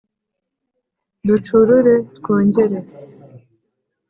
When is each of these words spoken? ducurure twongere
ducurure 1.25 1.93
twongere 2.15 2.79